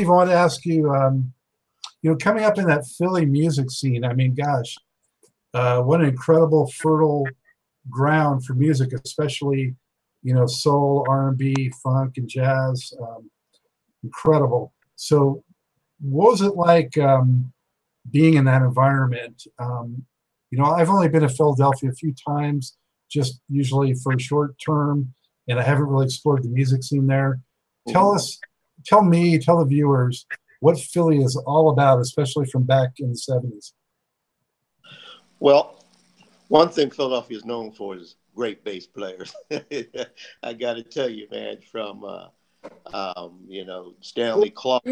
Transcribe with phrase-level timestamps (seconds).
[0.00, 1.30] Steve, I want to ask you, um,
[2.00, 4.74] you know, coming up in that Philly music scene, I mean, gosh,
[5.52, 7.26] uh, what an incredible fertile
[7.90, 9.74] ground for music, especially,
[10.22, 12.94] you know, soul, R&B, funk, and jazz.
[12.98, 13.30] Um,
[14.02, 14.72] incredible.
[14.96, 15.44] So,
[16.00, 17.52] what was it like um,
[18.10, 19.46] being in that environment?
[19.58, 20.06] Um,
[20.50, 22.74] you know, I've only been to Philadelphia a few times,
[23.10, 25.12] just usually for a short term,
[25.46, 27.40] and I haven't really explored the music scene there.
[27.86, 28.16] Tell Mm-hmm.
[28.16, 28.40] us,
[28.84, 30.26] tell me, tell the viewers
[30.60, 33.72] what Philly is all about, especially from back in the 70s.
[35.38, 35.84] Well,
[36.48, 39.34] one thing Philadelphia is known for is great bass players.
[40.42, 42.26] I got to tell you, man, from uh,
[42.92, 44.84] um, you know Stanley Clarke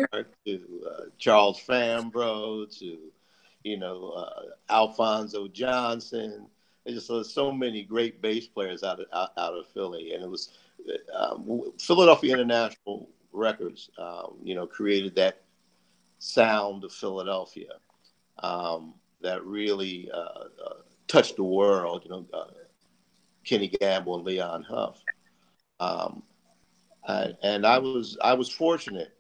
[0.46, 2.98] to uh, Charles Fambrough to
[3.62, 6.46] you know uh, Alphonso Johnson.
[6.84, 10.24] There's just uh, so many great bass players out of out, out of Philly, and
[10.24, 10.50] it was
[11.14, 13.90] um, Philadelphia International Records.
[13.98, 15.40] Um, you know, created that
[16.18, 17.72] sound of Philadelphia
[18.42, 20.74] um, that really uh, uh,
[21.06, 22.02] touched the world.
[22.04, 22.46] You know, uh,
[23.44, 25.02] Kenny Gamble and Leon Huff.
[25.80, 26.22] Um,
[27.06, 29.14] and, and I was I was fortunate.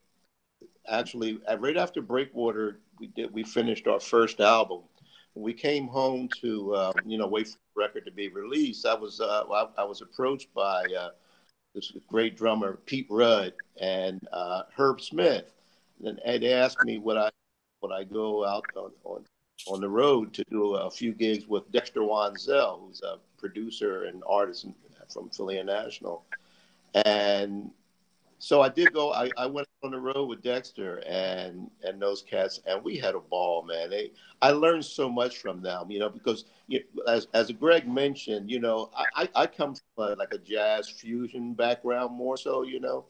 [0.88, 4.82] Actually, right after Breakwater, we did we finished our first album.
[5.34, 8.86] We came home to uh, you know wait for the record to be released.
[8.86, 11.10] I was uh, I, I was approached by uh,
[11.74, 15.52] this great drummer Pete Rudd and uh, Herb Smith,
[16.04, 17.30] and, they asked me would I
[17.82, 19.24] would I go out on, on
[19.66, 24.22] on the road to do a few gigs with Dexter Wansel, who's a producer and
[24.26, 24.66] artist
[25.12, 26.24] from Philly National.
[27.04, 27.70] And
[28.38, 32.22] so I did go, I, I went on the road with Dexter and and those
[32.22, 33.90] cats, and we had a ball, man.
[33.90, 38.48] They, I learned so much from them, you know, because you, as, as Greg mentioned,
[38.50, 42.78] you know, I, I, come from a, like a jazz fusion background more so, you
[42.78, 43.06] know.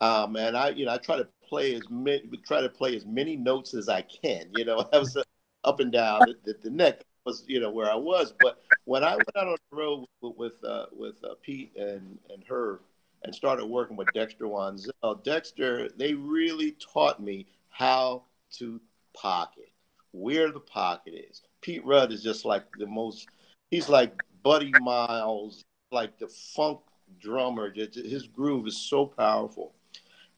[0.00, 3.06] Um, and I, you know, I try to play as many, try to play as
[3.06, 4.86] many notes as I can, you know.
[4.92, 5.16] I was
[5.64, 8.34] up and down the, the, the, neck was, you know, where I was.
[8.38, 12.18] But when I went out on the road with with, uh, with uh, Pete and
[12.28, 12.80] and Herb
[13.24, 18.80] and started working with Dexter Wansel, Dexter, they really taught me how to
[19.14, 19.70] pocket,
[20.12, 21.42] where the pocket is.
[21.60, 23.28] Pete Rudd is just like the most.
[23.70, 26.80] He's like Buddy Miles, like the funk
[27.20, 27.72] drummer.
[27.74, 29.74] His groove is so powerful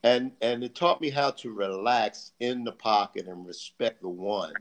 [0.03, 4.57] and and it taught me how to relax in the pocket and respect the one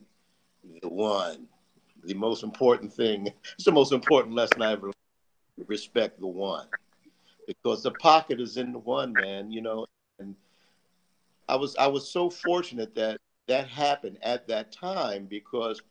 [0.82, 1.48] the one
[2.04, 4.96] the most important thing it's the most important lesson i ever learned,
[5.68, 6.68] respect the one
[7.50, 9.86] because the pocket is in the one man you know
[10.20, 10.36] and
[11.48, 13.18] i was i was so fortunate that
[13.48, 15.82] that happened at that time because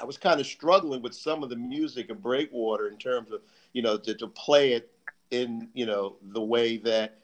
[0.00, 3.40] i was kind of struggling with some of the music of breakwater in terms of
[3.72, 4.92] you know to, to play it
[5.30, 7.18] in you know the way that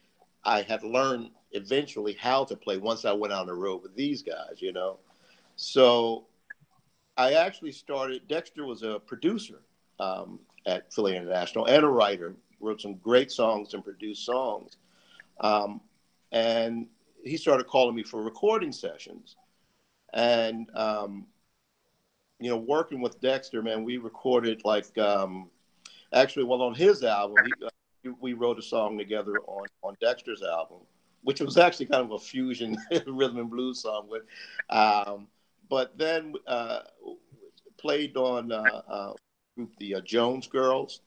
[0.45, 4.23] I had learned eventually how to play once I went on the road with these
[4.23, 4.99] guys, you know.
[5.57, 6.27] So
[7.17, 8.27] I actually started.
[8.29, 9.61] Dexter was a producer
[10.01, 12.35] um, at Philly International and a writer.
[12.63, 14.77] Wrote some great songs and produced songs,
[15.41, 15.81] um,
[16.31, 16.87] and
[17.25, 19.37] he started calling me for recording sessions.
[20.15, 21.27] And um,
[22.39, 25.51] you know, working with Dexter, man, we recorded like um,
[26.13, 27.37] actually, well, on his album,
[28.03, 30.79] he, we wrote a song together on on Dexter's album,
[31.23, 34.09] which was actually kind of a fusion rhythm and blues song.
[34.11, 35.29] But um,
[35.69, 36.81] but then uh,
[37.79, 39.13] played on uh, uh,
[39.79, 41.01] the uh, Jones Girls,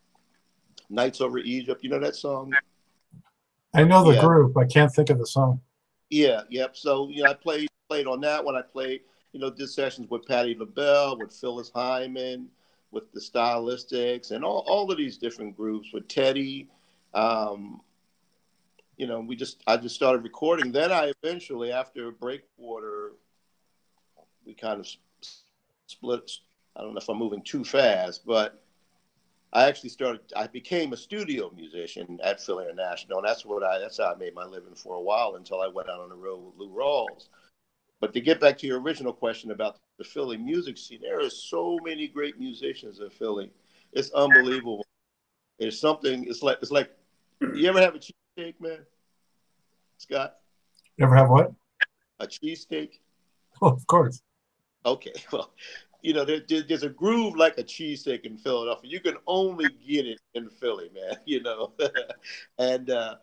[0.89, 2.53] "Nights Over Egypt." You know that song?
[3.73, 4.25] I know the Yeah.
[4.25, 4.57] group.
[4.57, 5.61] I can't think of the song.
[6.09, 6.77] Yeah, yep.
[6.77, 8.55] So you know, I played played on that one.
[8.55, 9.01] I played,
[9.31, 12.49] you know, did sessions with Patti LaBelle, with Phyllis Hyman,
[12.91, 16.67] with the Stylistics, and all, all of these different groups with Teddy.
[17.13, 17.81] Um,
[18.97, 20.71] you know, we just I just started recording.
[20.71, 23.11] Then I eventually, after Breakwater,
[24.45, 24.87] we kind of
[25.87, 26.31] split.
[26.75, 28.64] I don't know if I'm moving too fast, but
[29.53, 30.21] I actually started.
[30.35, 33.79] I became a studio musician at Philly International, and that's what I.
[33.79, 36.15] That's how I made my living for a while until I went out on the
[36.15, 37.29] road with Lou Rawls.
[38.01, 41.29] But to get back to your original question about the Philly music scene, there are
[41.29, 43.51] so many great musicians in Philly.
[43.93, 44.85] It's unbelievable.
[45.57, 46.25] It's something.
[46.27, 46.91] It's like it's like.
[47.53, 48.79] You ever have a cheesecake, man?
[49.97, 50.37] Scott,
[50.97, 51.51] You ever have what?
[52.19, 53.01] a cheesecake.
[53.61, 54.21] Oh, of course.
[54.85, 55.51] Okay, well,
[56.05, 58.91] you know, there, there- there's a groove like a cheesesteak in Philadelphia.
[58.91, 61.17] You can only get it in Philly, man.
[61.25, 61.73] You know,
[62.59, 63.15] and uh,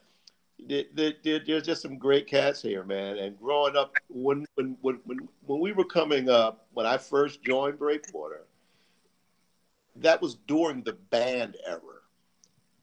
[0.59, 0.85] there,
[1.25, 3.19] there- there's just some great cats here, man.
[3.19, 7.43] And growing up, when when when when when we were coming up, when I first
[7.43, 8.47] joined Breakwater,
[9.97, 11.81] that was during the band era.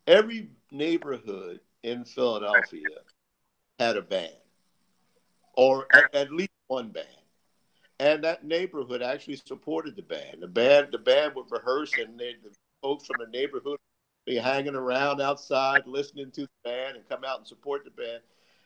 [0.08, 3.02] Every neighborhood in Philadelphia
[3.80, 4.34] had a band.
[5.56, 7.19] or at, at least one band.
[8.00, 10.38] And that neighborhood actually supported the band.
[10.42, 12.52] The band, the band would rehearse, and they, the
[12.82, 13.78] folks from the neighborhood
[14.26, 18.22] be hanging around outside, listening to the band, and come out and support the band.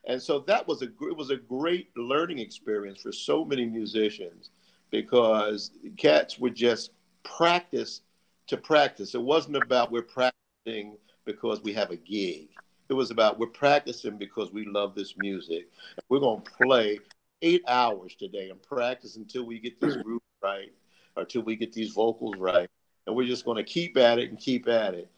[0.06, 4.50] And so that was a it was a great learning experience for so many musicians
[4.91, 6.91] because cats would just
[7.24, 8.01] practice
[8.47, 9.15] to practice.
[9.15, 12.50] It wasn't about we're practicing because we have a gig.
[12.89, 15.69] It was about we're practicing because we love this music.
[16.09, 17.00] We're going to play
[17.44, 20.72] eight hours today and practice until we get this group right
[21.16, 22.69] or until we get these vocals right.
[23.06, 25.12] And we're just going to keep at it and keep at it.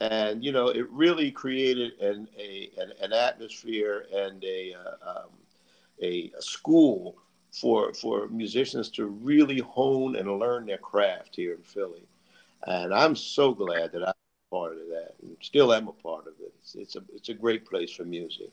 [0.00, 5.30] And, you know, it really created an, a, an, an atmosphere and a, uh, um,
[6.02, 7.16] a, a school
[7.52, 12.06] for, for musicians to really hone and learn their craft here in Philly.
[12.66, 14.14] And I'm so glad that I'm
[14.50, 16.52] part of that and still am a part of it.
[16.60, 18.50] It's, it's, a, it's a great place for music.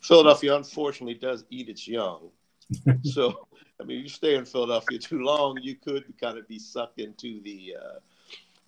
[0.00, 2.30] Philadelphia, unfortunately, does eat its young.
[3.02, 3.46] so,
[3.80, 7.40] I mean, you stay in Philadelphia too long, you could kind of be sucked into
[7.42, 7.98] the uh,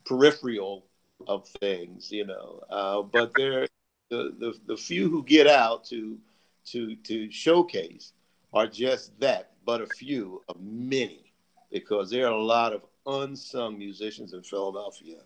[0.04, 0.86] peripheral
[1.26, 2.62] of things, you know.
[2.70, 3.66] Uh, but there,
[4.10, 6.18] the, the the few who get out to
[6.66, 8.12] to to showcase
[8.52, 11.32] are just that, but a few of many,
[11.70, 15.18] because there are a lot of unsung musicians in Philadelphia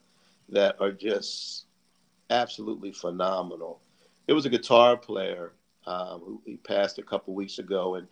[0.48, 1.66] that are just
[2.30, 3.80] absolutely phenomenal.
[4.26, 5.52] There was a guitar player
[5.86, 8.06] um, who he passed a couple weeks ago, and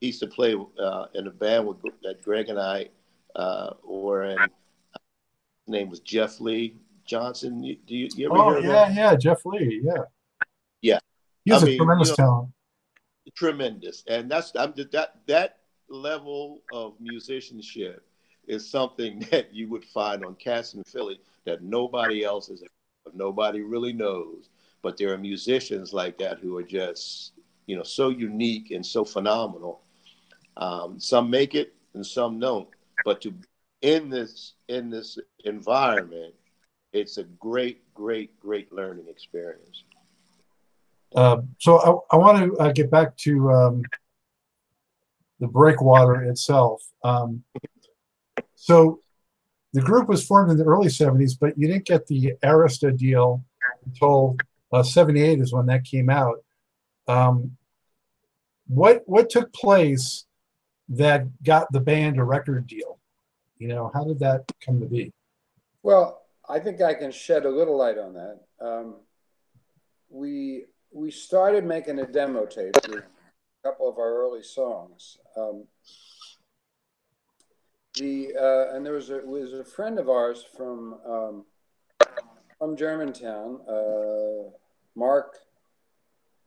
[0.00, 2.88] he used to play uh, in a band with, that Greg and I
[3.34, 4.38] uh, were in.
[4.38, 4.48] His
[5.68, 6.76] name was Jeff Lee
[7.06, 7.62] Johnson.
[7.62, 10.02] You, do you, you ever oh, hear yeah, yeah, Jeff Lee, yeah.
[10.82, 10.98] Yeah.
[11.44, 12.48] He's I a mean, tremendous you know, talent.
[13.34, 15.58] Tremendous, and that's I'm, that that
[15.88, 18.06] level of musicianship
[18.46, 22.62] is something that you would find on Cats in Philly that nobody else is,
[23.14, 24.50] nobody really knows.
[24.82, 27.32] But there are musicians like that who are just,
[27.68, 29.82] you know, so unique and so phenomenal.
[30.56, 32.66] Um, some make it and some don't.
[33.04, 33.34] But to
[33.82, 36.34] in this in this environment,
[36.92, 39.84] it's a great, great, great learning experience.
[41.14, 43.82] Uh, so I, I want to uh, get back to um,
[45.38, 46.82] the breakwater itself.
[47.04, 47.44] Um,
[48.56, 49.00] so
[49.74, 53.44] the group was formed in the early 70s, but you didn't get the Arista deal
[53.86, 54.36] until
[54.72, 56.38] uh, 78 is when that came out.
[57.06, 57.57] Um,
[58.68, 60.26] what what took place
[60.90, 62.98] that got the band a record deal?
[63.58, 65.12] You know, how did that come to be?
[65.82, 68.40] Well, I think I can shed a little light on that.
[68.60, 68.96] Um,
[70.08, 75.18] we we started making a demo tape with a couple of our early songs.
[75.36, 75.64] Um,
[77.94, 81.44] the uh, and there was a was a friend of ours from um,
[82.58, 84.50] from Germantown, uh,
[84.94, 85.36] Mark.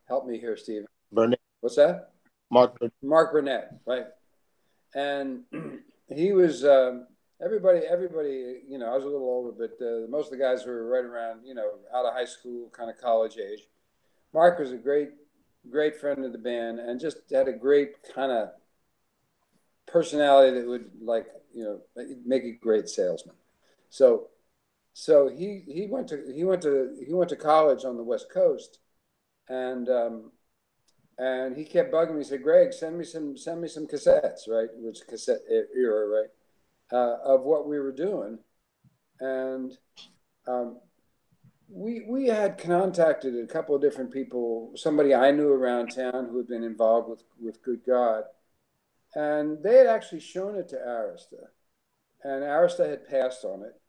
[0.07, 0.86] Help me here, Steve.
[1.12, 2.11] Burnett, What's that?
[2.51, 4.05] Mark, Mark Burnett, right?
[4.93, 5.43] And
[6.13, 7.08] he was um,
[7.43, 7.79] everybody.
[7.79, 10.86] Everybody, you know, I was a little older, but uh, most of the guys were
[10.88, 13.62] right around, you know, out of high school, kind of college age.
[14.34, 15.10] Mark was a great,
[15.70, 18.50] great friend of the band, and just had a great kind of
[19.88, 23.36] personality that would like, you know, make a great salesman.
[23.89, 24.27] So,
[24.93, 28.27] so he he went to he went to he went to college on the West
[28.29, 28.79] Coast,
[29.48, 30.31] and um,
[31.18, 32.20] and he kept bugging me.
[32.20, 34.70] He said, "Greg, send me some send me some cassettes, right?
[34.75, 36.30] Which cassette era, right?
[36.91, 38.39] Uh, of what we were doing."
[39.20, 39.77] And
[40.48, 40.77] um,
[41.72, 44.72] we we had contacted a couple of different people.
[44.75, 48.24] Somebody I knew around town who had been involved with with Good God,
[49.15, 51.48] and they had actually shown it to Arista,
[52.24, 53.80] and Arista had passed on it,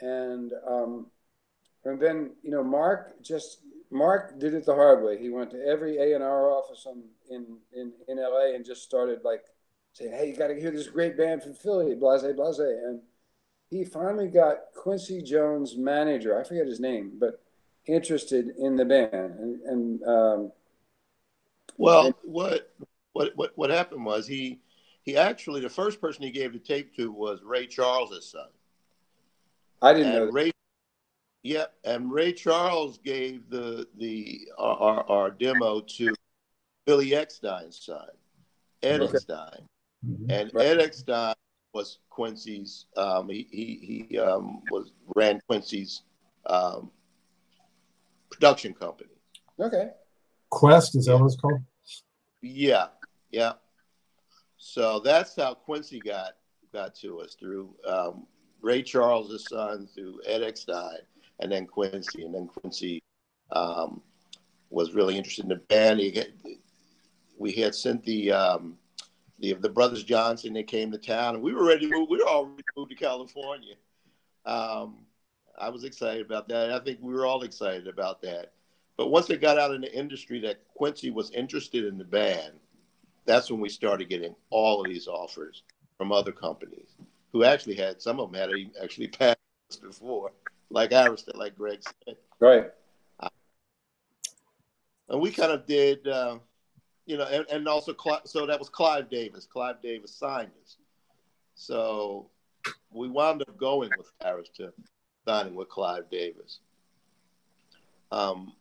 [0.00, 1.06] and um,
[1.84, 5.18] and then you know Mark just Mark did it the hard way.
[5.18, 6.86] He went to every A and R office
[7.30, 9.44] in in in LA and just started like
[9.92, 13.00] saying, "Hey, you got to hear this great band from Philly, blase blase." And
[13.70, 17.42] he finally got Quincy Jones' manager, I forget his name, but
[17.86, 19.12] interested in the band.
[19.12, 20.52] And, and um,
[21.76, 22.72] Well, And- what
[23.12, 24.60] what what what happened was he
[25.02, 28.48] he actually the first person he gave the tape to was Ray Charles's son.
[29.80, 30.24] I didn't know.
[30.24, 30.50] And Ray
[31.48, 36.14] Yep, and Ray Charles gave the the our, our, our demo to
[36.84, 38.06] Billy Eckstine's son,
[38.82, 39.14] Ed Okay.
[39.14, 39.62] Eckstine.
[40.06, 40.26] Mhm.
[40.28, 40.66] And Right.
[40.66, 41.34] Ed Eckstine
[41.72, 46.02] was Quincy's um, he he, he um, was ran Quincy's
[46.44, 46.90] um,
[48.30, 49.16] production company.
[49.58, 49.88] Okay.
[50.52, 51.62] Qwest is that what it's called?
[52.42, 52.88] Yeah,
[53.30, 53.54] yeah.
[54.58, 56.32] So that's how Quincy got
[56.74, 58.26] got to us through um,
[58.60, 61.06] Ray Charles' son, through Ed Eckstine,
[61.40, 63.02] and then Quincy, and then Quincy
[63.52, 64.00] um,
[64.70, 66.00] was really interested in the band.
[66.00, 66.32] He get,
[67.38, 68.76] we had sent the um,
[69.38, 70.52] the the brothers Johnson.
[70.52, 72.08] They came to town, and we were ready to move.
[72.10, 73.74] We were all ready to move to California.
[74.44, 74.98] Um,
[75.58, 76.72] I was excited about that.
[76.72, 78.52] I think we were all excited about that.
[78.96, 82.54] But once it got out in the industry that Quincy was interested in the band,
[83.26, 85.62] that's when we started getting all of these offers
[85.96, 86.96] from other companies
[87.32, 88.50] who actually had some of them had
[88.82, 89.38] actually passed
[89.82, 90.32] before,
[90.70, 92.16] like Arista, like Greg said.
[92.40, 92.70] Right.
[93.20, 93.28] Uh,
[95.08, 96.38] and we kind of did, uh,
[97.06, 97.94] you know, and, and also,
[98.24, 99.46] so that was Clive Davis.
[99.46, 100.76] Clive Davis signed us.
[101.54, 102.28] So
[102.90, 104.72] we wound up going with Arista,
[105.26, 106.60] signing with Clive Davis.
[108.12, 108.52] Um,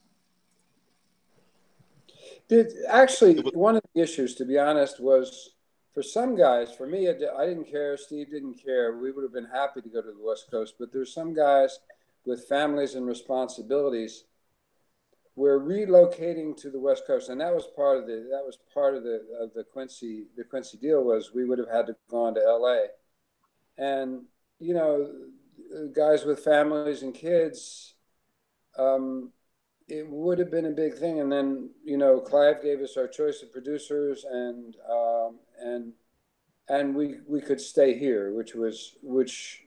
[2.49, 5.51] did, actually, one of the issues, to be honest, was
[5.93, 7.97] for some guys, for me, I didn't care.
[7.97, 8.97] Steve didn't care.
[8.97, 11.79] We would have been happy to go to the West Coast, but there's some guys
[12.27, 14.25] with families and responsibilities.
[15.35, 18.95] We're relocating to the West Coast, and that was part of the that was part
[18.95, 22.25] of the of the Quincy the Quincy deal was we would have had to go
[22.25, 22.87] on to L.A.
[23.77, 24.23] And
[24.59, 25.11] you know,
[25.95, 27.95] guys with families and kids,
[28.77, 29.31] um,
[29.87, 31.19] it would have been a big thing.
[31.19, 35.93] And then, you know, Clive gave us our choice of producers and, um, and,
[36.67, 39.63] and we, we could stay here, which was, which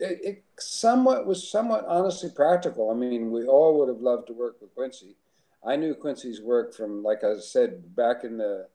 [0.00, 2.90] it, it, somewhat was somewhat honestly practical.
[2.90, 5.16] I mean, we all would have loved to work with Quincy.
[5.66, 8.68] I knew Quincy's work from, like I said, back in the,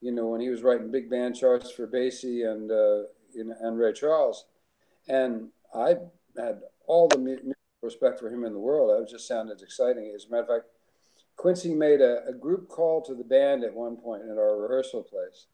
[0.00, 3.54] you know, when he was writing big band charts for Basie and, uh, you know,
[3.60, 4.46] and Ray Charles.
[5.08, 5.96] And I
[6.36, 9.02] had all the respect for him in the world.
[9.02, 10.12] It just sounded exciting.
[10.14, 10.66] As a matter of fact,
[11.36, 15.02] Quincy made a, a group call to the band at one point at our rehearsal
[15.02, 15.46] place.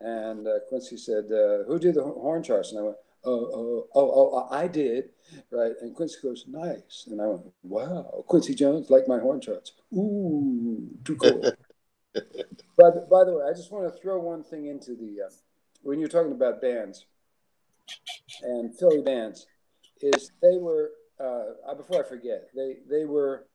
[0.00, 2.70] And uh, Quincy said, uh, Who did the horn charts?
[2.70, 5.10] And I went, oh, oh, oh, oh, I did.
[5.50, 5.72] Right.
[5.80, 7.06] And Quincy goes, Nice.
[7.10, 9.72] And I went, Wow, Quincy Jones like my horn charts.
[9.92, 11.40] Ooh, too cool.
[12.14, 15.30] by, the, by the way, I just want to throw one thing into the, uh,
[15.82, 17.06] when you're talking about bands
[18.42, 19.46] and Philly bands,
[20.02, 23.46] is they were uh, before I forget, they they were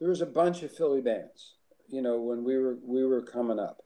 [0.00, 1.54] there was a bunch of Philly bands,
[1.88, 3.82] you know, when we were we were coming up,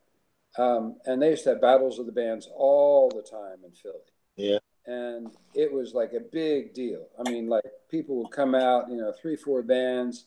[0.59, 3.95] um, and they used to have battles of the bands all the time in Philly.
[4.37, 7.07] Yeah, and it was like a big deal.
[7.19, 10.27] I mean, like people would come out, you know, three four bands,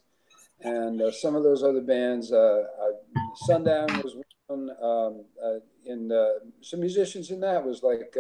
[0.62, 4.16] and uh, some of those other bands, uh, uh Sundown was
[4.48, 6.12] one, um, uh, and
[6.62, 8.16] some musicians in that was like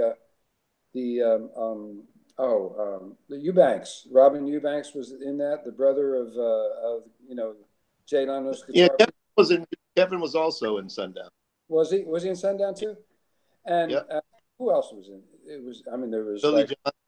[0.94, 2.04] the um, um
[2.38, 4.08] Oh, um, the Eubanks.
[4.12, 7.56] Robin Eubanks was in that, the brother of, uh, of you know,
[8.06, 8.74] Jay Leno's guitar.
[8.74, 9.65] Yeah, Kevin was in.
[9.96, 11.30] Kevin was also in Sundown.
[11.70, 12.04] Was he?
[12.04, 12.98] Was he in Sundown too?
[13.65, 14.08] And yep.
[14.12, 14.20] uh,
[14.60, 15.22] who else was in?
[15.46, 15.84] It was.
[15.92, 17.00] I mean, there was Billy like, Johnson.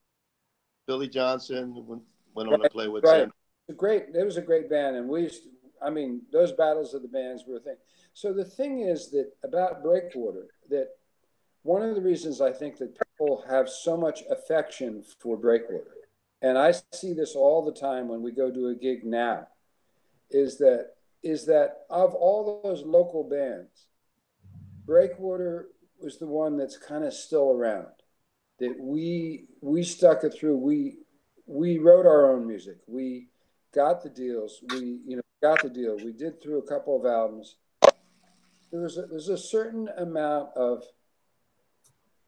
[0.88, 2.04] Billy Johnson went,
[2.34, 3.04] went on to play with.
[3.04, 3.30] Right.
[3.70, 4.06] A great.
[4.14, 5.44] It was a great band, and we used.
[5.44, 5.50] To,
[5.82, 7.76] I mean, those battles of the bands were a thing.
[8.14, 10.90] So the thing is that about Breakwater that
[11.64, 15.96] one of the reasons I think that people have so much affection for Breakwater,
[16.42, 19.48] and I see this all the time when we go to a gig now,
[20.32, 23.88] is that is that of all those local bands,
[24.86, 27.88] Breakwater was the one that's kind of still around.
[28.60, 30.58] That we we stuck it through.
[30.58, 30.98] We
[31.46, 32.78] we wrote our own music.
[32.88, 33.28] We
[33.74, 34.62] got the deals.
[34.72, 35.98] We you know got the deal.
[35.98, 37.56] We did through a couple of albums.
[38.72, 40.84] There was a, there's a certain amount of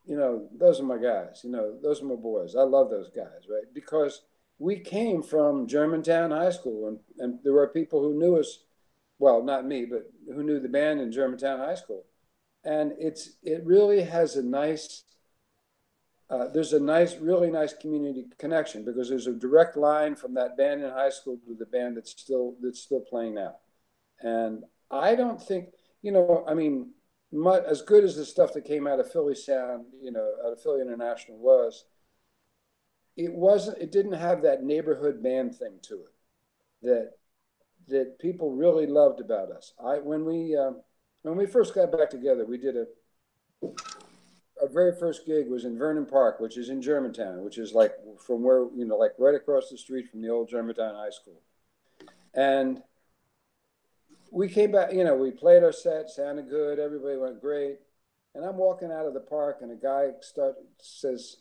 [0.09, 1.41] you know, those are my guys.
[1.43, 2.55] You know, those are my boys.
[2.55, 3.71] I love those guys, right?
[3.75, 4.24] Because
[4.57, 8.63] we came from Germantown High School, and, and there were people who knew us.
[9.19, 12.05] Well, not me, but who knew the band in Germantown High School,
[12.63, 15.03] and it's it really has a nice.
[16.29, 20.55] Uh, there's a nice, really nice community connection because there's a direct line from that
[20.55, 23.55] band in high school to the band that's still that's still playing now,
[24.21, 25.69] and I don't think
[26.03, 26.45] you know.
[26.48, 26.91] I mean,
[27.67, 30.62] as good as the stuff that came out of Philly Sound, you know, out of
[30.62, 31.86] Philly International was,
[33.17, 33.79] it wasn't.
[33.79, 36.13] It didn't have that neighborhood band thing to it
[36.83, 37.12] that
[37.88, 39.74] that people really loved about us.
[39.83, 40.81] I when we um,
[41.24, 42.86] when we first got back together, we did a
[44.62, 47.94] our very first gig was in Vernon Park, which is in Germantown, which is like
[48.25, 51.42] from where you know, like right across the street from the old Germantown High School,
[52.34, 52.82] and
[54.32, 57.78] we came back, you know, we played our set, sounded good, everybody went great.
[58.36, 61.38] And I'm walking out of the park and a guy start says,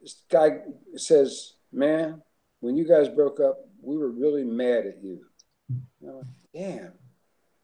[0.00, 0.60] this guy
[0.96, 2.22] says, man,
[2.60, 5.26] when you guys broke up, we were really mad at you.
[5.68, 6.92] And I went, damn,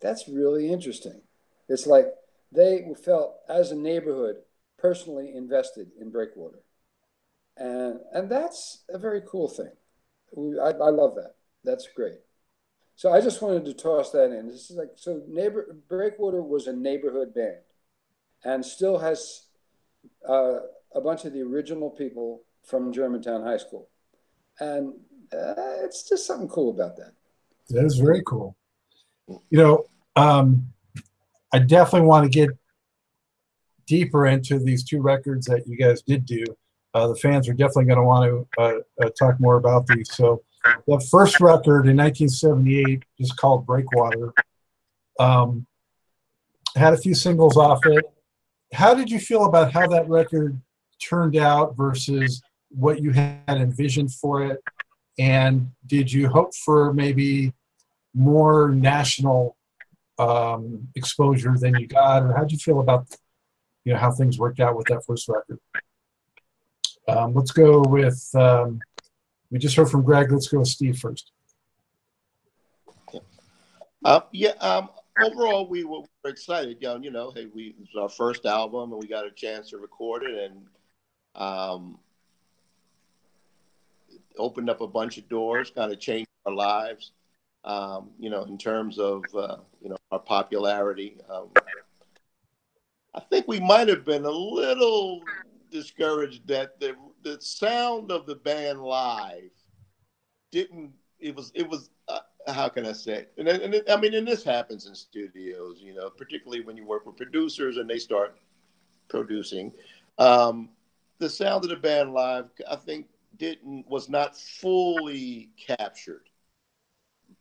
[0.01, 1.23] that's really interesting.
[1.69, 2.07] It's like
[2.51, 4.37] they felt as a neighborhood
[4.83, 6.59] personally invested in Breakwater.
[7.57, 9.71] And, and that's a very cool thing.
[10.35, 11.37] We, I, I love that.
[11.65, 12.19] That's great.
[12.97, 14.49] So I just wanted to toss that in.
[14.49, 15.23] This is like so.
[15.29, 17.59] Neighbor Breakwater was a neighborhood band,
[18.45, 19.47] and still has
[20.29, 20.59] uh,
[20.95, 23.89] a bunch of the original people from Germantown High School,
[24.61, 24.93] and
[25.33, 27.13] uh, it's just something cool about that.
[27.71, 28.57] That is very cool.
[29.27, 30.69] You know, um,
[31.53, 32.51] I definitely want to get
[33.87, 36.45] deeper into these two records that you guys did do.
[36.95, 40.13] Uh, the fans are definitely going to want to uh, uh, talk more about these.
[40.13, 40.43] So,
[40.87, 44.33] the first record in 1978 is called Breakwater.
[45.19, 45.67] Um,
[46.77, 48.05] had a few singles off it.
[48.73, 50.61] How did you feel about how that record
[51.03, 54.63] turned out versus what you had envisioned for it?
[55.19, 57.53] And did you hope for maybe
[58.15, 59.57] more national
[60.19, 63.09] um, exposure than you got, or how did you feel about
[63.85, 65.59] you know how things worked out with that first record?
[67.09, 68.81] Um, let's go with um,
[69.51, 70.31] we just heard from Greg.
[70.31, 71.33] Let's go with Steve first.
[74.05, 74.89] Uh, yeah, um,
[75.23, 76.79] overall we were, excited.
[76.81, 79.31] You know, you know, hey, we it was our first album, and we got a
[79.31, 80.67] chance to record it, and
[81.35, 81.99] um,
[84.09, 87.13] it opened up a bunch of doors, kind of changed our lives.
[87.65, 91.17] Um, you know, in terms of uh, you know our popularity.
[91.29, 91.49] Um,
[93.15, 95.23] I think we might have been a little
[95.71, 99.51] discouraged that the the sound of the band live
[100.51, 100.93] didn't.
[101.21, 103.27] It was it was uh, how can I say?
[103.39, 106.85] And, and it, I mean, and this happens in studios, you know, particularly when you
[106.87, 108.39] work with producers and they start
[109.09, 109.73] producing.
[110.19, 110.71] Um,
[111.19, 116.29] the sound of the band live, I think, didn't was not fully captured,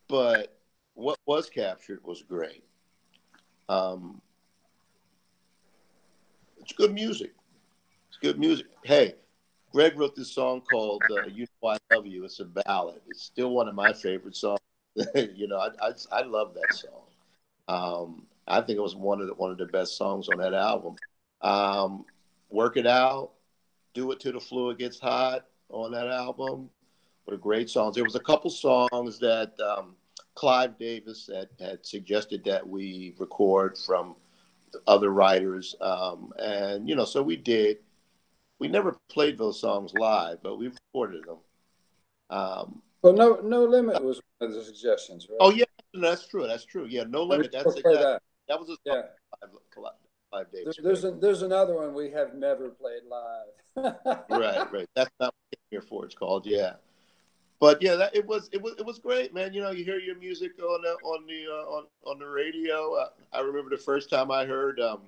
[0.07, 0.57] but
[0.93, 2.63] what was captured was great.
[3.69, 4.21] Um,
[6.71, 7.33] it's good music.
[8.07, 8.67] It's good music.
[8.85, 9.15] Hey,
[9.73, 13.01] Greg wrote this song called uh, "You Know I Love You." It's a ballad.
[13.09, 14.61] It's still one of my favorite songs.
[14.95, 17.01] you know, I, I, I love that song.
[17.67, 20.53] Um, I think it was one of the one of the best songs on that
[20.53, 20.95] album.
[21.41, 22.05] Um,
[22.49, 23.31] Work it out,
[23.93, 26.69] do it till the floor gets hot on that album.
[27.25, 27.95] What a great songs.
[27.95, 29.95] There was a couple songs that um,
[30.35, 34.15] Clive Davis had, had suggested that we record from
[34.87, 37.77] other writers, um, and you know, so we did.
[38.59, 41.37] We never played those songs live, but we recorded them.
[42.29, 45.37] Um, well, no, no limit was one of the suggestions, right?
[45.39, 46.47] Oh yeah, that's true.
[46.47, 46.85] That's true.
[46.87, 47.51] Yeah, no limit.
[47.51, 48.21] That's that, that.
[48.47, 49.01] that was a yeah.
[49.73, 49.93] Clive,
[50.31, 50.77] Clive Davis.
[50.81, 53.95] There's, there's, a, there's another one we have never played live.
[54.29, 54.89] right, right.
[54.95, 56.05] That's not what here for.
[56.05, 56.73] It's called yeah.
[57.61, 59.53] But yeah, that, it was it was it was great, man.
[59.53, 62.95] You know, you hear your music on the on the uh, on on the radio.
[62.95, 65.01] Uh, I remember the first time I heard um,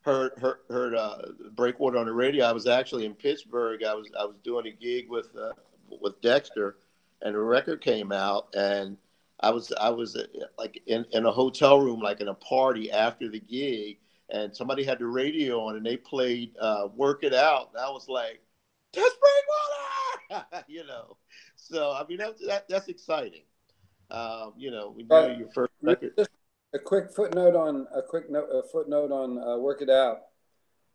[0.00, 1.18] heard heard, heard uh,
[1.54, 2.46] Breakwater on the radio.
[2.46, 3.84] I was actually in Pittsburgh.
[3.84, 5.52] I was I was doing a gig with uh,
[6.00, 6.76] with Dexter,
[7.20, 8.96] and the record came out, and
[9.40, 10.24] I was I was uh,
[10.58, 13.98] like in, in a hotel room, like in a party after the gig,
[14.30, 17.90] and somebody had the radio on, and they played uh, "Work It Out," and I
[17.90, 18.40] was like,
[18.94, 19.82] "That's Breakwater,"
[20.68, 21.16] you know.
[21.56, 23.42] So I mean, that, that that's exciting.
[24.10, 26.14] Um, you know, when you your first record.
[26.74, 30.20] A quick footnote on a quick note, a footnote on uh, "Work It Out."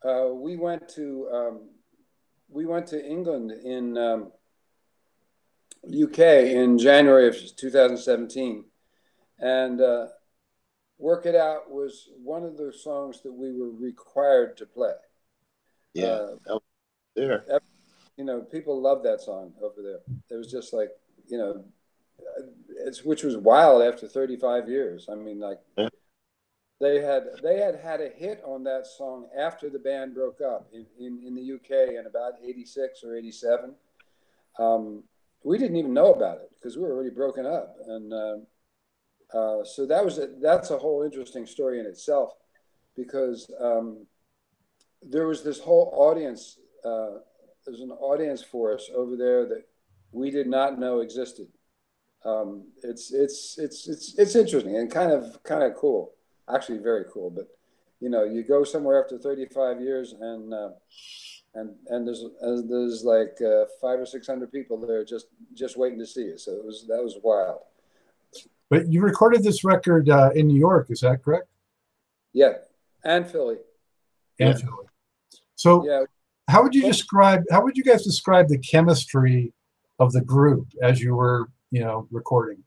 [0.03, 1.69] Uh, we went to um,
[2.49, 4.31] we went to England in um,
[5.85, 8.65] UK in January of 2017,
[9.39, 10.07] and uh,
[10.97, 14.93] "Work It Out" was one of the songs that we were required to play.
[15.93, 16.59] Yeah, uh,
[17.15, 17.45] there.
[18.17, 19.99] You know, people love that song over there.
[20.29, 20.89] It was just like
[21.27, 21.63] you know,
[22.85, 25.07] it's which was wild after 35 years.
[25.09, 25.59] I mean, like.
[25.77, 25.89] Yeah.
[26.79, 30.67] They had they had had a hit on that song after the band broke up
[30.71, 33.73] in, in, in the UK in about 86 or 87.
[34.59, 35.03] Um,
[35.43, 37.77] we didn't even know about it because we were already broken up.
[37.87, 38.37] And uh,
[39.33, 42.33] uh, so that was a, that's a whole interesting story in itself
[42.95, 44.05] because um,
[45.01, 46.59] there was this whole audience.
[46.83, 47.19] Uh,
[47.67, 49.63] there's an audience for us over there that
[50.11, 51.47] we did not know existed.
[52.25, 56.13] Um, it's it's it's it's it's interesting and kind of kind of cool.
[56.53, 57.29] Actually, very cool.
[57.29, 57.47] But
[57.99, 60.69] you know, you go somewhere after 35 years and uh,
[61.55, 65.77] and and there's and there's like uh, five or six hundred people there just just
[65.77, 66.37] waiting to see you.
[66.37, 67.59] So it was that was wild.
[68.69, 71.47] But you recorded this record uh, in New York, is that correct?
[72.33, 72.53] Yeah,
[73.03, 73.57] and Philly.
[74.39, 74.65] And yeah.
[74.65, 74.87] Philly.
[75.55, 76.03] So, yeah.
[76.47, 77.43] How would you describe?
[77.51, 79.53] How would you guys describe the chemistry
[79.99, 82.63] of the group as you were, you know, recording?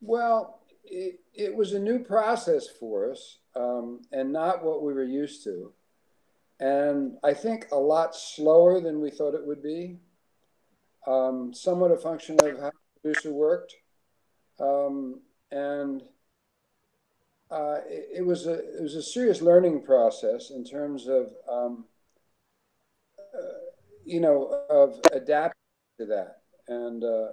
[0.00, 5.04] Well, it, it was a new process for us, um, and not what we were
[5.04, 5.72] used to
[6.60, 9.98] and I think a lot slower than we thought it would be.
[11.06, 13.74] Um, somewhat a function of how the producer worked,
[14.60, 15.20] um,
[15.50, 16.02] and
[17.50, 21.84] uh, it, it, was a it was a serious learning process in terms of um,
[23.18, 23.38] uh,
[24.04, 25.54] you know of adapting
[25.98, 27.28] to that, and uh,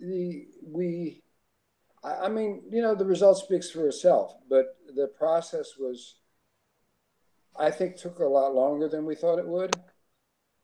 [0.00, 1.22] the we.
[2.02, 6.16] I, I mean, you know, the result speaks for itself, but the process was,
[7.58, 9.74] I think, took a lot longer than we thought it would,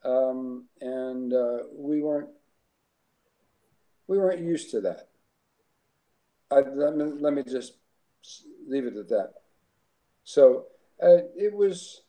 [0.05, 2.31] um, and uh, we weren't
[4.09, 5.09] we weren't used to that.
[6.51, 7.75] I, let, me, let me just
[8.67, 9.33] leave it at that.
[10.25, 10.67] So
[11.03, 12.03] uh, it was.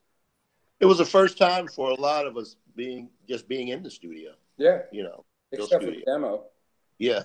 [0.80, 3.89] It was the first time for a lot of us being just being in the
[3.89, 4.32] studio.
[4.58, 4.80] Yeah.
[4.91, 6.43] You know, except for the demo.
[7.00, 7.24] Yeah.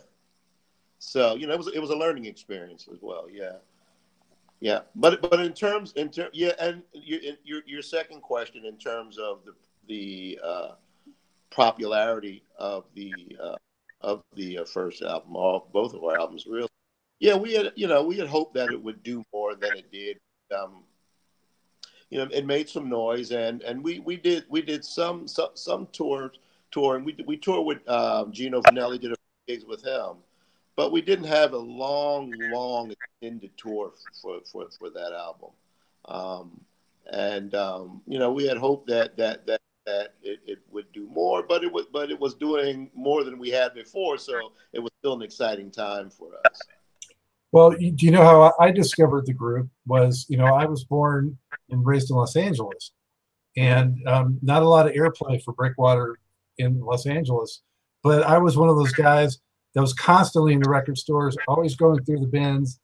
[0.99, 3.27] So you know, it was it was a learning experience as well.
[3.31, 3.57] Yeah.
[4.61, 8.77] Yeah, but but in terms in ter- yeah, and your your your second question in
[8.77, 9.55] terms of the
[9.89, 10.69] the uh,
[11.51, 13.57] popularity of the uh,
[14.03, 16.69] of the uh, first album, all both of our albums, really.
[17.21, 19.93] Yeah, we had you know we had hoped that it would do more than it
[19.93, 20.19] did.
[20.55, 20.83] Um,
[22.09, 25.51] you know, it made some noise, and and we we did we did some some
[25.55, 26.33] some tours
[26.71, 30.17] tour, and we we toured with um, Gino Vannelli, did a few gigs with him,
[30.77, 35.51] but we didn't have a long long extended tour for for for that album.
[36.07, 36.61] Um,
[37.13, 41.07] and um, you know, we had hoped that that that that it, it would do
[41.09, 44.81] more, but it was but it was doing more than we had before, so it
[44.81, 46.61] was still an exciting time for us.
[47.53, 49.69] Well, do you know how I discovered the group?
[49.87, 51.37] Was you know I was born
[51.71, 52.93] and raised in Los Angeles,
[53.57, 56.19] and um, not a lot of airplay for Breakwater
[56.59, 57.63] in Los Angeles,
[58.03, 59.39] but I was one of those guys
[59.75, 62.79] that was constantly in the record stores, always going through the bins,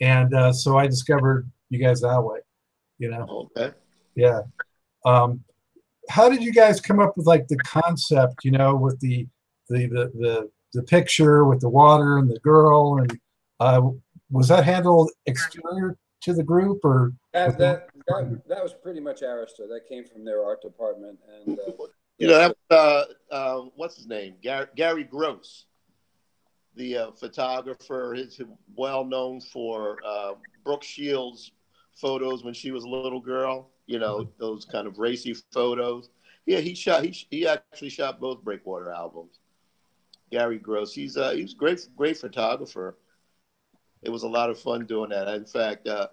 [0.00, 2.40] and uh, so I discovered you guys that way.
[2.98, 3.50] You know.
[3.56, 3.74] Okay.
[4.14, 4.42] Yeah.
[5.06, 5.42] Um,
[6.10, 8.44] how did you guys come up with like the concept?
[8.44, 9.26] You know, with the
[9.70, 13.18] the the the, the picture with the water and the girl, and
[13.60, 13.80] uh,
[14.30, 17.12] was that handled exterior to the group or?
[17.32, 19.68] That that, that, that was pretty much Arista.
[19.68, 21.72] That came from their art department, and uh,
[22.18, 25.66] you know that uh, uh, what's his name, Garry, Garry Gross,
[26.76, 28.14] the uh, photographer.
[28.16, 28.40] He's
[28.76, 30.32] well known for uh,
[30.64, 31.52] Brooke Shields
[31.94, 36.10] photos when she was a little girl you know, those kind of racy photos.
[36.46, 37.04] Yeah, he shot.
[37.04, 39.40] He he actually shot both Breakwater albums.
[40.30, 40.94] Garry Gross.
[40.94, 42.96] He's uh he's great great photographer.
[44.02, 45.28] It was a lot of fun doing that.
[45.28, 46.08] In fact, uh,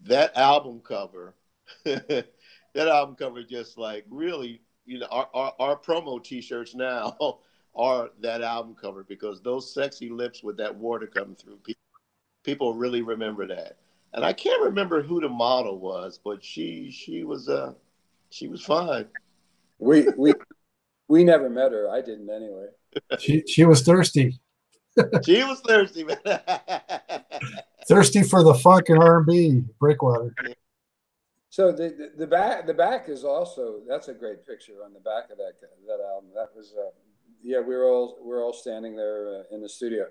[0.00, 1.34] that album cover,
[1.84, 2.26] that
[2.76, 7.16] album cover, just like really, you know, our our, our promo T-shirts now
[7.74, 11.56] are that album cover because those sexy lips with that water coming through.
[11.56, 11.80] People,
[12.42, 13.78] people really remember that
[14.14, 17.74] and I can't remember who the model was, but she she was uh
[18.30, 19.06] she was fine.
[19.78, 20.32] We we
[21.08, 21.90] we never met her.
[21.90, 22.66] I didn't anyway.
[23.18, 24.40] She she was thirsty.
[25.24, 26.18] she was thirsty, man.
[27.88, 30.34] thirsty for the funk and R and B breakwater.
[31.50, 35.00] So the, the, the back the back is also that's a great picture on the
[35.00, 35.52] back of that
[35.86, 36.30] that album.
[36.34, 36.90] That was uh,
[37.42, 40.06] yeah we were all we are all standing there uh, in the studio,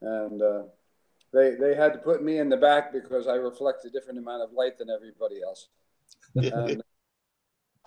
[0.00, 0.62] and uh,
[1.32, 4.42] they they had to put me in the back because I reflect a different amount
[4.42, 5.68] of light than everybody else.
[6.34, 6.82] and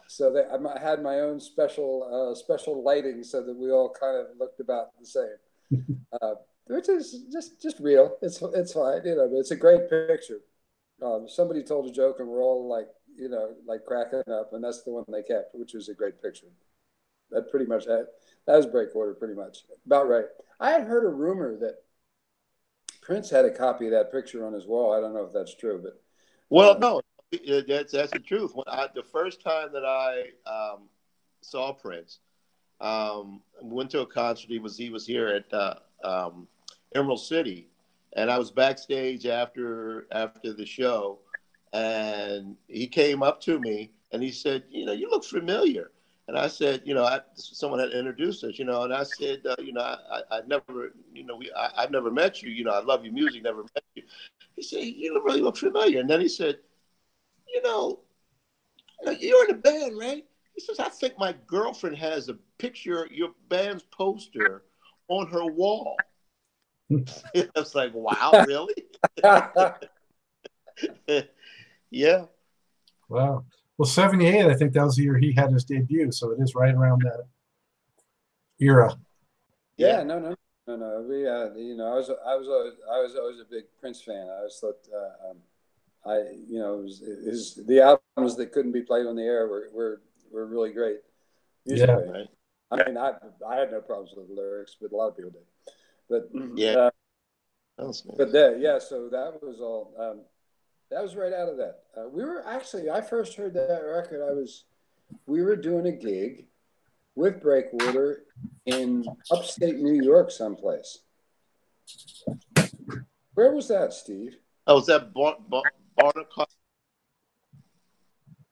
[0.07, 4.17] so they, I had my own special uh, special lighting so that we all kind
[4.17, 5.37] of looked about the same,
[6.21, 6.35] uh,
[6.67, 8.17] which is just just real.
[8.21, 9.29] It's it's fine, you know.
[9.29, 10.39] But it's a great picture.
[11.01, 14.63] Um, somebody told a joke and we're all like you know like cracking up, and
[14.63, 16.47] that's the one they kept, which was a great picture.
[17.31, 18.05] That pretty much had
[18.47, 20.25] that was breakwater, pretty much about right.
[20.59, 21.77] I had heard a rumor that
[23.01, 24.93] Prince had a copy of that picture on his wall.
[24.93, 26.01] I don't know if that's true, but
[26.49, 27.01] well, no,
[27.67, 28.51] that's that's the truth.
[28.53, 30.89] When I, the first time that I um,
[31.41, 32.19] saw Prince,
[32.81, 34.49] um, went to a concert.
[34.49, 36.47] He was he was here at uh, um,
[36.95, 37.69] Emerald City,
[38.13, 41.19] and I was backstage after after the show,
[41.73, 45.91] and he came up to me and he said, "You know, you look familiar."
[46.27, 49.41] And I said, you know, I, someone had introduced us, you know, and I said,
[49.45, 52.63] uh, you know, I, I never, you know, we, I, have never met you, you
[52.63, 54.03] know, I love your music, never met you.
[54.55, 55.99] He said, you really look familiar.
[55.99, 56.59] And then he said,
[57.53, 57.99] you know,
[59.19, 60.25] you're in a band, right?
[60.53, 64.63] He says, I think my girlfriend has a picture, your band's poster
[65.07, 65.95] on her wall.
[67.35, 68.75] I was like, wow, really?
[71.89, 72.25] yeah.
[73.09, 73.45] Wow.
[73.77, 76.11] Well, 78, I think that was the year he had his debut.
[76.11, 77.25] So it is right around that
[78.59, 78.95] era.
[79.77, 80.35] Yeah, no, no,
[80.67, 81.05] no, no.
[81.07, 84.01] We, uh, you know, I was, I was, always, I was always a big Prince
[84.01, 84.27] fan.
[84.29, 85.37] I always thought, uh, um,
[86.05, 90.01] I, you know, his, the albums that couldn't be played on the air were, were,
[90.31, 90.97] were really great.
[91.65, 91.95] Music yeah.
[91.95, 92.27] Right?
[92.71, 93.13] I mean, I
[93.47, 95.43] I had no problems with the lyrics, but a lot of people did.
[96.09, 96.89] But Yeah.
[97.77, 98.79] uh, but there, yeah.
[98.79, 99.93] So that was all.
[99.97, 100.21] Um,
[100.89, 101.83] that was right out of that.
[101.97, 102.89] Uh, we were actually.
[102.89, 104.21] I first heard that record.
[104.27, 104.65] I was.
[105.25, 106.47] We were doing a gig
[107.15, 108.23] with Breakwater
[108.65, 110.99] in upstate New York, someplace.
[113.33, 114.35] Where was that, Steve?
[114.67, 115.63] Oh, was that Bar- Bar-
[115.97, 116.27] Barnard?
[116.33, 116.45] Co-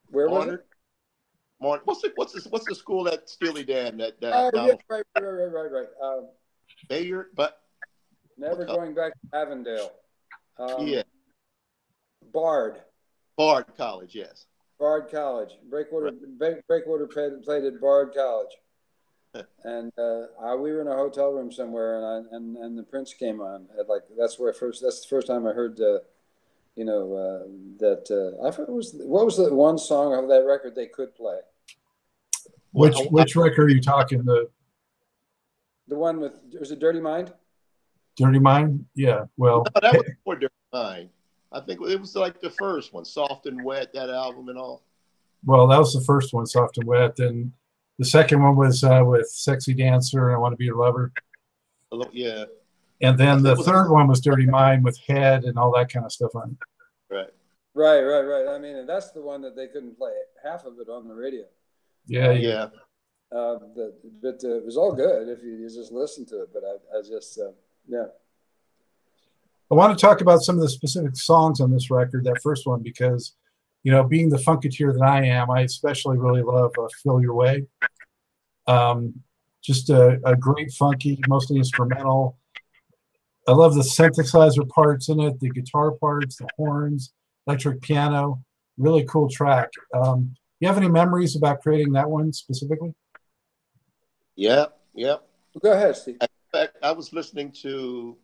[0.10, 0.60] Where was Barnard?
[0.62, 0.66] it?
[1.62, 4.82] Martin, what's the what's the what's the school that Steely Dan that that Oh, Donald
[4.90, 5.88] right, right, right, right, right.
[6.02, 6.28] Um,
[6.88, 7.28] Bayard?
[7.36, 7.60] But
[8.38, 9.92] never going back to Annandale.
[10.58, 11.04] Um, yeah,
[12.34, 12.82] Bard.
[13.38, 14.46] Bard College, yes.
[14.80, 15.52] Bard College.
[15.70, 18.52] Breakwater Break- Breakwater played, played at Bard College,
[19.64, 22.84] and uh, I, we were in a hotel room somewhere, and I, and and the
[22.84, 23.68] Prince came on.
[23.78, 26.00] At like that's where I first that's the first time I heard, uh,
[26.76, 27.48] you know, uh,
[27.80, 30.88] that uh, I thought it was what was the one song of that record they
[30.88, 31.40] could play?
[32.72, 34.24] Which Well, which record are you talking?
[34.24, 34.50] The
[35.88, 37.34] The one with was it Dirty Mind?
[38.16, 38.86] Dirty Mind?
[38.96, 39.26] Yeah.
[39.38, 41.10] Well, No, that was before Dirty Mind.
[41.52, 44.84] I think it was like the first one, Soft and Wet, that album and all.
[45.46, 47.16] well, that was the first one, Soft and Wet.
[47.16, 47.52] Then
[47.98, 51.12] the second one was uh, with Sexy Dancer and I Want to Be Your Lover.
[51.92, 52.46] A Yeah,
[53.02, 56.12] And then the third one was Dirty Mind with Head and all that kind of
[56.12, 57.14] stuff on it.
[57.14, 57.30] right.
[57.76, 58.48] Right, right, right.
[58.56, 60.12] I mean, and that's the one that they couldn't play
[60.44, 61.46] half of it on the radio.
[62.10, 62.32] Yeah.
[62.32, 62.50] yeah.
[62.50, 62.64] Yeah.
[63.32, 66.50] Uh, the, but uh, it was all good if you, you just listen to it.
[66.52, 67.52] But I, I just, uh,
[67.88, 68.08] yeah.
[69.72, 72.66] I want to talk about some of the specific songs on this record, that first
[72.66, 73.36] one, because,
[73.84, 77.36] you know, being the funketeer that I am, I especially really love uh, Feel Your
[77.36, 77.68] Way.
[78.66, 79.22] Um,
[79.62, 82.38] just a, a great funky, mostly instrumental.
[83.48, 87.14] I love the synthesizer parts in it, the guitar parts, the horns,
[87.46, 88.44] electric piano.
[88.78, 89.70] Really cool track.
[89.94, 92.94] Um, you have any memories about creating that one specifically?
[94.36, 94.66] Yeah.
[94.94, 95.18] Yeah.
[95.62, 96.18] Go ahead, Steve.
[96.22, 98.18] In fact, I was listening to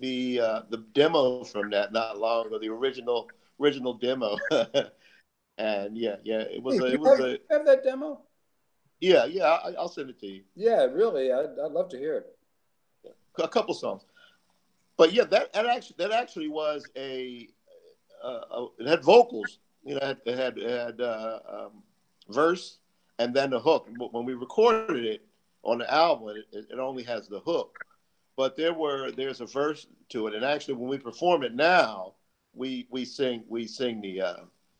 [0.00, 3.28] the uh, the demo from that not long ago, the original
[3.60, 4.36] original demo,
[5.58, 8.20] and yeah, yeah, it was Hey, a, it was have, a have that demo?
[9.00, 9.44] yeah, yeah.
[9.44, 10.42] I, I'll send it to you.
[10.54, 11.32] Yeah, really.
[11.32, 13.12] I'd, I'd love to hear it.
[13.38, 14.04] a couple songs.
[14.96, 17.48] But yeah, that, that actually that actually was a,
[18.24, 19.58] uh, uh, it had vocals.
[19.86, 21.82] You know, it had it had, uh, um,
[22.28, 22.78] verse
[23.18, 23.88] and then the hook.
[23.98, 25.24] But When we recorded it
[25.62, 27.78] on the album, it, it only has the hook.
[28.36, 32.14] But there were there's a verse to it, and actually when we perform it now,
[32.52, 34.36] we we sing we sing the uh,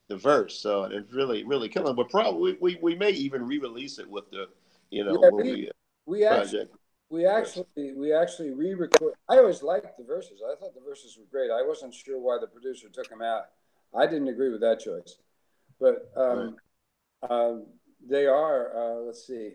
[0.08, 0.58] the verse.
[0.58, 1.94] So it's really really killing.
[1.94, 4.48] But probably we, we may even re-release it with the
[4.90, 5.70] you know Yeah, movie
[6.04, 6.76] We actually, project.
[7.08, 9.14] we actually, we actually re-record.
[9.28, 10.42] I always liked the verses.
[10.44, 11.50] I thought the verses were great.
[11.50, 13.46] I wasn't sure why the producer took them out.
[13.94, 15.16] I didn't agree with that choice,
[15.80, 16.56] but um,
[17.28, 17.66] um,
[18.06, 18.76] they are.
[18.76, 19.52] Uh, let's see.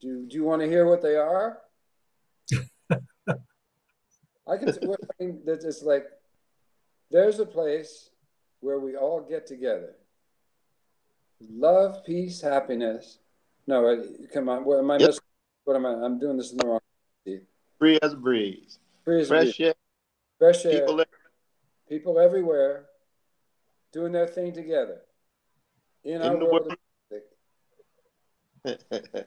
[0.00, 1.58] Do Do you want to hear what they are?
[4.46, 4.70] I can.
[4.70, 6.06] I mean, that it's like
[7.10, 8.10] there's a place
[8.60, 9.94] where we all get together.
[11.48, 13.18] Love, peace, happiness.
[13.66, 14.64] No, uh, come on.
[14.64, 15.08] What am I Yep.
[15.08, 15.22] missing?
[15.64, 15.92] What am I?
[15.94, 16.80] I'm doing this in the wrong.
[17.78, 19.74] Free as a breeze, Freeze fresh air,
[20.38, 21.02] fresh air, people.
[21.90, 22.86] People everywhere
[23.92, 25.02] doing their thing together.
[26.04, 26.72] In our the world world.
[26.72, 26.78] of
[28.64, 29.26] music.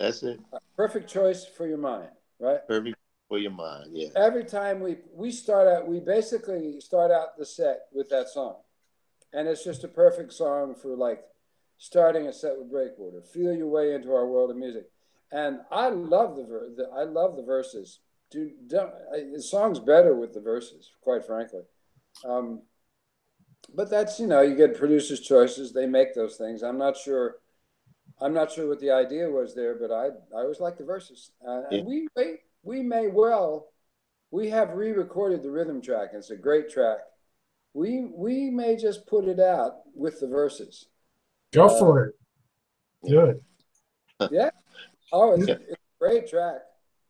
[0.00, 0.40] That's it.
[0.52, 2.08] A perfect choice for your mind,
[2.40, 2.66] right?
[2.66, 2.96] Perfect
[3.28, 3.90] for your mind.
[3.92, 4.08] Yeah.
[4.16, 8.56] Every time we we start out, we basically start out the set with that song,
[9.32, 11.22] and it's just a perfect song for like
[11.78, 13.22] starting a set with Breakwater.
[13.22, 14.90] Feel your way into our world of music,
[15.30, 18.00] and I love the, ver- the I love the verses.
[18.32, 21.60] Do don't, I, the song's better with the verses, quite frankly.
[22.24, 22.62] Um,
[23.74, 26.62] but that's you know you get producers' choices; they make those things.
[26.62, 27.36] I'm not sure.
[28.20, 31.30] I'm not sure what the idea was there, but I I always like the verses,
[31.46, 31.78] uh, Yeah.
[31.78, 33.68] and we may we may well
[34.30, 36.10] we have re-recorded the rhythm track.
[36.14, 36.98] It's a great track.
[37.74, 40.86] We we may just put it out with the verses.
[41.52, 42.14] Go Uh, for it.
[43.08, 43.42] Good.
[44.30, 44.50] Yeah.
[45.12, 45.54] Oh, it's, Yeah.
[45.54, 46.60] it's a great track.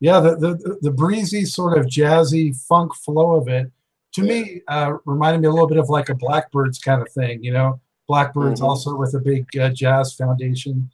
[0.02, 3.70] Yeah, the, the the breezy sort of jazzy funk flow of it
[4.14, 7.42] to me uh, reminded me a little bit of like a Blackbyrds kind of thing.
[7.44, 8.62] You know, Blackbyrds Mhm.
[8.68, 10.90] also with a big uh, jazz foundation.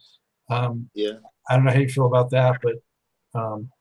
[0.51, 1.17] Um, Yeah.
[1.49, 2.75] I don't know how you feel about that, but
[3.33, 3.71] um,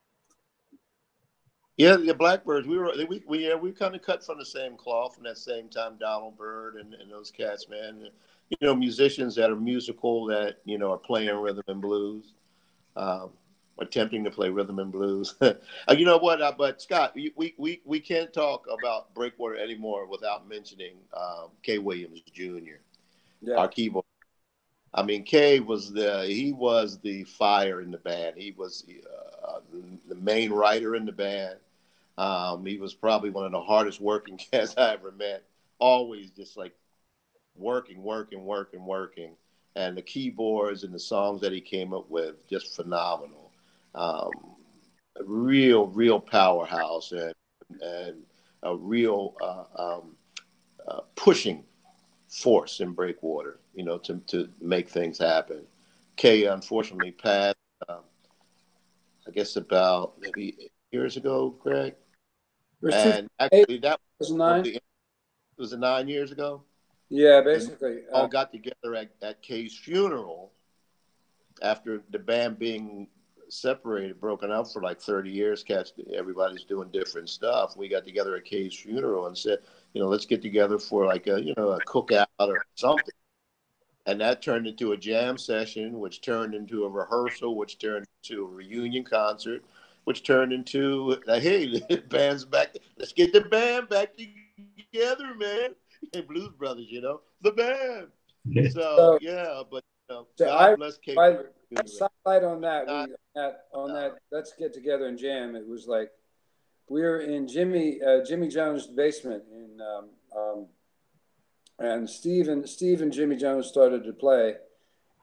[1.77, 2.67] Yeah, the Blackbyrds.
[2.67, 5.37] We were we we yeah we kind of cut from the same cloth from that
[5.37, 5.97] same time.
[6.01, 8.09] Donald Byrd and, and those cats, man.
[8.49, 12.33] You know, musicians that are musical that you know are playing rhythm and blues,
[12.97, 13.29] um,
[13.79, 15.35] attempting to play rhythm and blues.
[15.41, 15.55] uh,
[15.91, 16.43] you know what?
[16.43, 21.83] Uh, but Scott, we, we we can't talk about Breakwater anymore without mentioning um, Kae
[21.83, 22.81] Williams Jr.
[23.41, 23.57] Yeah.
[23.57, 24.05] our keyboard.
[24.95, 28.37] I mean, Kae was the he was the fire in the band.
[28.37, 29.03] He was the,
[29.47, 29.61] uh,
[30.09, 31.59] the main writer in the band.
[32.17, 35.45] Um, he was probably one of the hardest working cats I ever met.
[35.79, 36.75] Always just like
[37.57, 39.37] working, working, working, working.
[39.77, 43.48] And the keyboards and the songs that he came up with, just phenomenal.
[43.95, 44.31] Um,
[45.19, 47.35] a real, real powerhouse and
[47.81, 48.23] and
[48.63, 50.17] a real uh, um,
[50.87, 51.65] uh, pushing
[52.29, 55.63] force in Breakwater, you know, to, to make things happen.
[56.17, 57.57] Kae unfortunately passed,
[57.89, 58.01] um,
[59.27, 61.95] I guess, about maybe years ago, Greg.
[62.93, 64.63] And actually, that was nine.
[64.63, 64.81] The,
[65.57, 66.63] was it nine years ago?
[67.09, 68.01] Yeah, basically.
[68.13, 70.53] all uh, got together at, at Kae's funeral
[71.63, 73.09] after the band being
[73.49, 75.63] separated, broken up for like 30 years.
[75.63, 77.77] Cats, everybody's doing different stuff.
[77.77, 79.59] We got together at Kae's funeral and said,
[79.93, 83.15] you know, let's get together for like a, you know, a cookout or something.
[84.07, 88.45] And that turned into a jam session, which turned into a rehearsal, which turned into
[88.45, 89.63] a reunion concert,
[90.05, 92.75] which turned into, like, hey, the band's back.
[92.97, 95.75] Let's get the band back together, man.
[96.13, 98.09] Hey, Blues Brothers, you know, the band.
[98.73, 101.45] So, yeah, but you know, so God I, bless Kae.
[101.71, 105.55] Side on that, we, that, on that, let's get together and jam.
[105.55, 106.09] It was like
[106.89, 110.67] we were in Jimmy uh, Jimmy Jones' basement in, um, um,
[111.79, 114.55] and Steve and Steve and Jimmy Jones started to play,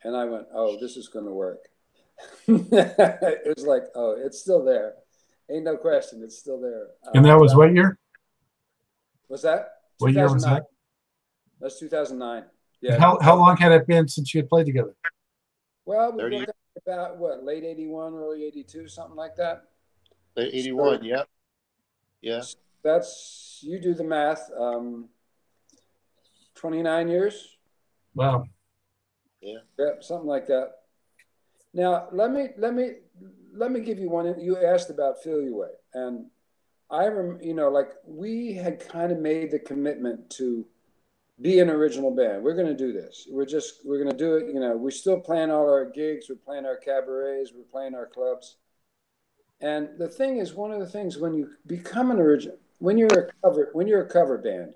[0.04, 1.68] and I went, "Oh, this is going to work."
[2.48, 4.94] it was like, "Oh, it's still there,
[5.50, 7.98] ain't no question, it's still there." And that was uh, what year?
[9.30, 9.70] Was that?
[9.98, 10.66] What year was that?
[11.60, 12.44] That's 2009.
[12.82, 13.00] Yeah.
[13.00, 14.94] How how long had it been since you had played together?
[15.86, 16.52] Well, we looked
[16.86, 19.66] about what late 81, early 82, something like that.
[20.36, 21.30] Late 81, so, yep.
[22.22, 22.42] Yeah.
[22.84, 24.50] That's you do the math.
[24.58, 25.10] Um,
[26.56, 27.56] 29 years.
[28.16, 28.46] Wow.
[29.42, 29.60] Yeah.
[29.78, 30.72] Yeah, something like that.
[31.74, 32.94] Now let me let me
[33.54, 34.40] let me give you one.
[34.40, 36.28] You asked about Feel Your Way, and
[36.90, 40.66] I rem, you know, like we had kind of made the commitment to
[41.42, 42.44] be an original band.
[42.44, 43.28] We're going to do this.
[43.30, 44.54] We're just we're going to do it.
[44.54, 46.28] You know, we still plan all our gigs.
[46.30, 47.52] We're playing our cabarets.
[47.54, 48.58] We're playing our clubs.
[49.62, 53.08] And the thing is, one of the things when you become an original, when you're
[53.08, 54.76] a cover, when you're a cover band,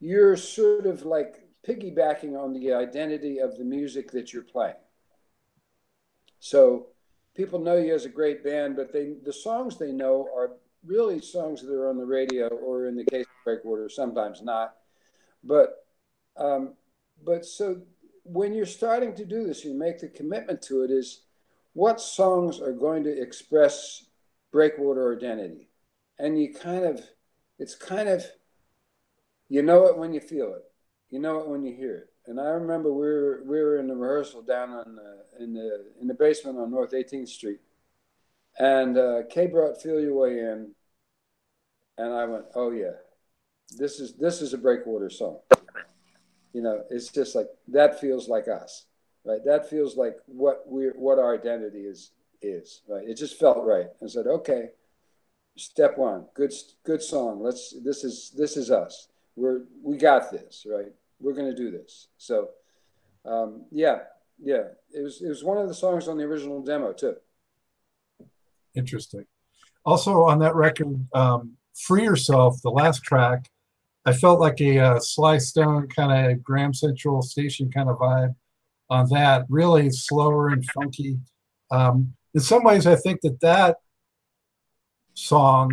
[0.00, 4.74] you're sort of like piggybacking on the identity of the music that you're playing.
[6.40, 6.88] So
[7.36, 11.20] people know you as a great band, but they the songs they know are really
[11.20, 14.74] songs that are on the radio or in the case of Breakwater, sometimes not.
[15.44, 15.84] But
[16.36, 16.74] um,
[17.24, 17.82] but so
[18.24, 21.22] when you're starting to do this, you make the commitment to it is
[21.74, 24.04] what songs are going to express
[24.50, 25.68] breakwater identity?
[26.18, 27.00] And you kind of
[27.58, 28.24] it's kind of
[29.48, 30.62] you know it when you feel it.
[31.10, 32.08] You know it when you hear it.
[32.26, 35.86] And i remember we were we were in the rehearsal down on the, in the
[36.00, 37.60] in the basement on north 18th street.
[38.58, 40.72] And uh, kae brought feel your way in.
[41.98, 43.01] And i went oh yeah
[43.78, 45.38] this is this is a breakwater song
[46.52, 48.86] you know it's just like that feels like us
[49.24, 49.44] right?
[49.44, 53.08] That feels like what we what our identity is is, right?
[53.08, 54.70] It just felt right, and said, okay,
[55.56, 56.52] step one, good
[56.84, 57.42] good song.
[57.42, 59.08] Let's this is this is us.
[59.36, 60.92] We're we got this, right?
[61.20, 62.08] We're gonna do this.
[62.18, 62.50] So,
[63.24, 64.00] um, yeah,
[64.42, 67.16] yeah, it was it was one of the songs on the original demo too.
[68.74, 69.26] Interesting.
[69.84, 73.50] Also on that record, um, "Free Yourself," the last track,
[74.04, 78.34] I felt like a uh, Sly Stone kind of Graham Central Station kind of vibe
[78.90, 81.18] on that, really slower and funky.
[81.70, 83.78] Um, in some ways, I think that that
[85.14, 85.72] song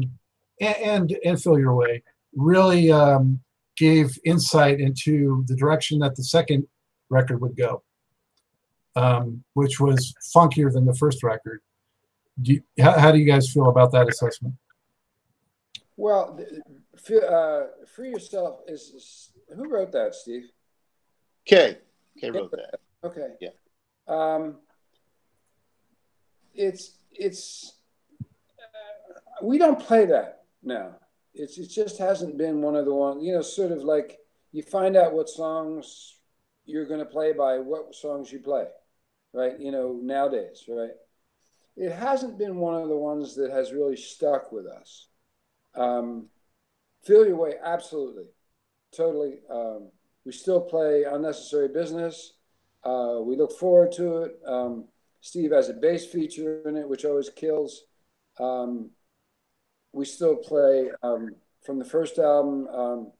[0.59, 2.03] and and, and Feel Your Way
[2.36, 3.39] really um,
[3.77, 6.67] gave insight into the direction that the second
[7.09, 7.82] record would go,
[8.95, 11.61] um, which was funkier than the first record.
[12.41, 14.55] Do you, how, how, do you guys feel about that assessment?
[16.00, 16.39] Well,
[17.30, 20.50] uh, Free Yourself is, is, who wrote that, Steve?
[21.45, 21.76] Kae.
[22.24, 22.80] Kae wrote that.
[23.04, 23.28] Okay.
[23.41, 23.50] Yeah.
[24.08, 24.60] Um,
[26.56, 27.74] it's it's
[28.22, 30.95] uh, we don't play that now.
[31.34, 34.20] It's it just hasn't been one of the ones you know, sort of like
[34.54, 36.16] you find out what songs
[36.66, 38.68] you're going to play by what songs you play,
[39.34, 39.60] right?
[39.60, 40.91] You know, nowadays, right?
[41.76, 45.10] It hasn't been one of the ones that has really stuck with us.
[45.76, 46.28] Um,
[47.03, 48.26] feel your way, absolutely,
[48.95, 49.39] totally.
[49.49, 49.89] Um,
[50.26, 52.34] we still play unnecessary business.
[52.84, 54.39] Uh, we look forward to it.
[54.45, 54.86] Um,
[55.22, 57.84] Steve has a bass feature in it, which always kills.
[58.39, 58.91] Um,
[59.91, 62.67] we still play um, from the first album.
[62.67, 63.11] Um,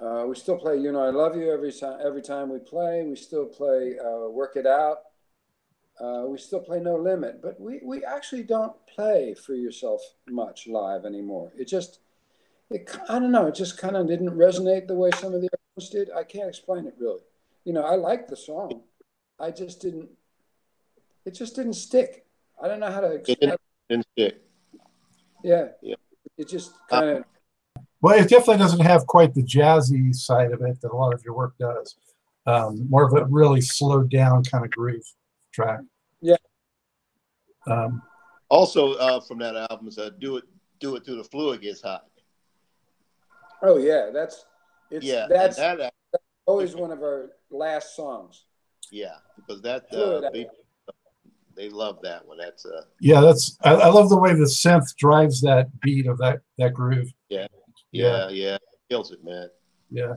[0.00, 1.98] Uh, we still play "You Know I Love You" every time.
[2.00, 4.98] Every time we play, we still play uh, "Work It Out."
[6.00, 10.68] Uh, we still play "No Limit," but we we actually don't play "Free Yourself" much
[10.68, 11.52] live anymore.
[11.58, 11.98] It just,
[12.70, 13.46] it I don't know.
[13.46, 16.10] It just kind of didn't resonate the way some of the others did.
[16.10, 17.22] I can't explain it really.
[17.64, 18.82] You know, I like the song.
[19.40, 20.08] I just didn't.
[21.24, 22.24] It just didn't stick.
[22.62, 23.14] I don't know how to.
[23.14, 24.40] It didn't, didn't stick.
[25.42, 25.68] Yeah.
[25.82, 25.96] Yeah.
[26.36, 27.24] It just kind of.
[28.00, 31.24] Well, it definitely doesn't have quite the jazzy side of it that a lot of
[31.24, 31.96] your work does.
[32.46, 35.04] Um, more of a really slowed down kind of groove
[35.52, 35.80] track.
[36.20, 36.36] Yeah.
[37.66, 38.02] Um,
[38.50, 40.44] Also, uh, from that album is uh, "Do It,
[40.80, 42.06] Do It Through the Fluid Gets Hot."
[43.62, 44.44] Oh yeah, that's.
[44.90, 45.92] It's yeah, that's that,
[46.46, 48.46] always one of our last songs.
[48.90, 50.46] yeah, because that uh, they,
[51.54, 52.38] they love that one.
[52.38, 56.16] That's uh, yeah, that's I, I love the way the synth drives that beat of
[56.18, 57.12] that that groove.
[57.28, 57.48] yeah,
[57.92, 58.28] Yeah.
[58.30, 58.56] yeah,
[58.88, 59.50] kills it, man.
[59.90, 60.14] Yeah.